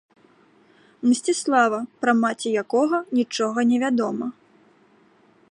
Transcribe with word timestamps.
Мсціслава, 1.09 1.79
пра 2.05 2.11
маці 2.23 2.49
якога 2.63 2.97
нічога 3.19 3.59
не 3.75 3.83
вядома. 3.87 4.25